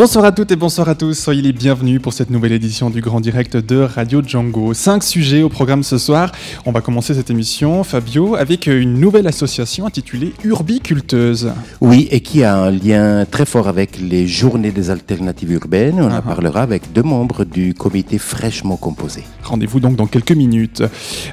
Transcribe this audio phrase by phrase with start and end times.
[0.00, 3.02] Bonsoir à toutes et bonsoir à tous, soyez les bienvenus pour cette nouvelle édition du
[3.02, 4.72] Grand Direct de Radio Django.
[4.72, 6.32] Cinq sujets au programme ce soir.
[6.64, 11.52] On va commencer cette émission, Fabio, avec une nouvelle association intitulée Urbiculteuse.
[11.82, 15.96] Oui, et qui a un lien très fort avec les journées des alternatives urbaines.
[15.98, 16.28] On en Ah ah.
[16.30, 19.24] parlera avec deux membres du comité fraîchement composé.
[19.42, 20.82] Rendez-vous donc dans quelques minutes.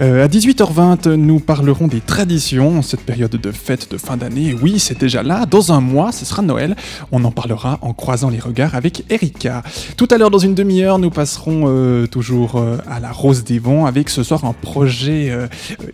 [0.00, 4.56] Euh, à 18h20, nous parlerons des traditions en cette période de fête de fin d'année.
[4.62, 5.44] Oui, c'est déjà là.
[5.44, 6.76] Dans un mois, ce sera Noël.
[7.12, 9.62] On en parlera en croisant les regards avec Erika.
[9.96, 13.58] Tout à l'heure, dans une demi-heure, nous passerons euh, toujours euh, à la Rose des
[13.58, 15.46] Vents avec ce soir un projet euh,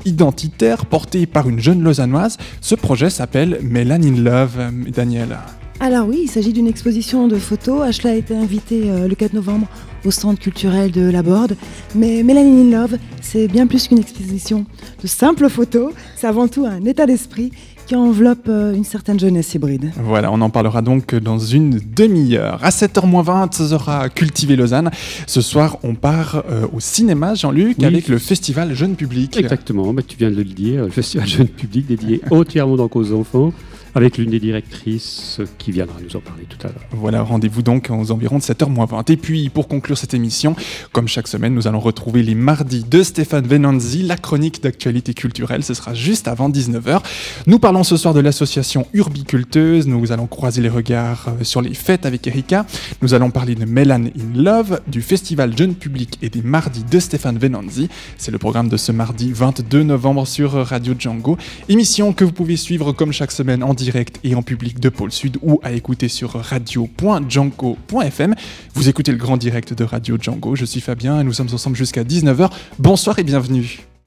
[0.04, 2.36] identitaire porté par une jeune lausannoise.
[2.60, 5.38] Ce projet s'appelle Melanin Love, euh, Daniel.
[5.82, 7.80] Alors oui, il s'agit d'une exposition de photos.
[7.82, 9.66] Ashla a été invitée euh, le 4 novembre
[10.04, 11.56] au centre culturel de la Borde.
[11.94, 14.66] Mais Melanin in Love, c'est bien plus qu'une exposition
[15.02, 15.92] de simples photos.
[16.16, 17.50] C'est avant tout un état d'esprit
[17.86, 19.90] qui enveloppe euh, une certaine jeunesse hybride.
[20.04, 22.60] Voilà, on en parlera donc dans une demi-heure.
[22.62, 24.90] À 7h20, ce sera Cultiver Lausanne.
[25.26, 27.84] Ce soir, on part euh, au cinéma, Jean-Luc, Oui.
[27.86, 29.34] avec le festival Jeune Public.
[29.38, 33.12] Exactement, bah, tu viens de le dire, le festival jeune public dédié entièrement donc aux
[33.12, 33.52] enfants,
[33.94, 36.86] avec l'une des directrices qui viendra nous en parler tout à l'heure.
[36.92, 39.10] Voilà, rendez-vous donc aux environs de 7h20.
[39.12, 40.54] Et puis, pour conclure cette émission,
[40.92, 45.64] comme chaque semaine, nous allons retrouver les mardis de Stéphane Venanzi, la chronique d'actualité culturelle.
[45.64, 47.00] Ce sera juste avant 19h.
[47.46, 49.86] Nous parlons ce soir de l'association Urbiculteuse.
[49.86, 52.66] Nous allons croiser les regards euh, sur les fêtes avec Erika.
[53.02, 56.98] Nous allons parler de Melan in Love, du festival Jeune Public et des mardis de
[56.98, 57.88] Stéphane Venanzi.
[58.16, 61.36] C'est le programme de ce mardi 22 novembre sur Radio Django.
[61.68, 65.12] Émission que vous pouvez suivre comme chaque semaine en direct et en public de Pôle
[65.12, 68.34] Sud ou à écouter sur radio.django.fm.
[68.74, 70.56] Vous écoutez le grand direct de Radio Django.
[70.56, 72.50] Je suis Fabien et nous sommes ensemble jusqu'à 19h.
[72.78, 73.89] Bonsoir et bienvenue.